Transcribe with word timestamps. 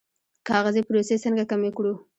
کاغذي 0.47 0.81
پروسې 0.87 1.15
څنګه 1.23 1.43
کمې 1.51 1.71
کړو؟ 1.77 1.93